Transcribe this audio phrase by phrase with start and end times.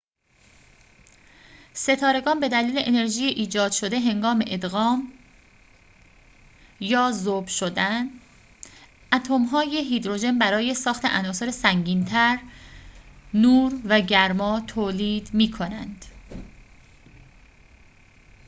[1.73, 5.13] ستارگان به دلیل انرژی ایجاد شده هنگام ادغام
[6.79, 8.09] یا ذوب شدن
[9.13, 12.39] اتم های هیدروژن برای ساخت عناصر سنگین تر،
[13.33, 16.05] نور و گرما تولید می‌کنند